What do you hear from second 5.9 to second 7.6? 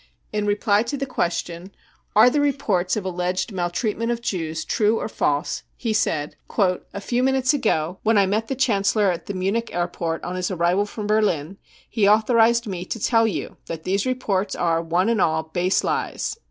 said:" A few minutes